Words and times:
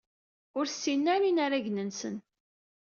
Ur 0.57 0.65
ssinen 0.69 1.11
ara 1.15 1.25
inaragen-nsen. 1.29 2.15